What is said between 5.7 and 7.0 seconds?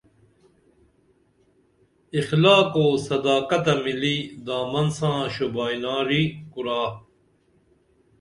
ناری کُرا